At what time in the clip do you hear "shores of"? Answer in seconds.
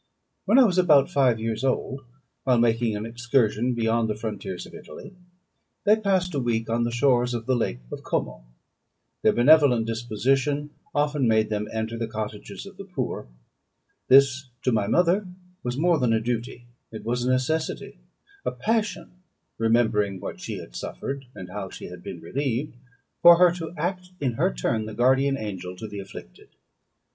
6.89-7.45